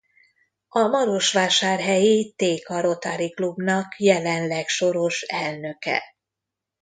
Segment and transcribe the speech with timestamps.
[0.67, 6.01] A marosvásárhelyi Téka Rotary Klubnak jelenleg soros elnöke.